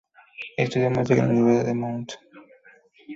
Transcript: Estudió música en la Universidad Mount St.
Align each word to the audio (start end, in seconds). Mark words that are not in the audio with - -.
Estudió 0.57 0.89
música 0.89 1.21
en 1.21 1.27
la 1.27 1.33
Universidad 1.35 1.75
Mount 1.75 2.09
St. 2.09 2.27